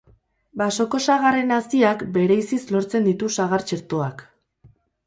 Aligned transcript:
Basoko 0.61 0.99
sagarren 1.09 1.53
haziak 1.57 2.03
bereiziz 2.17 2.63
lortzen 2.77 3.07
ditu 3.13 3.33
sagar 3.39 3.71
txertoak. 3.71 4.27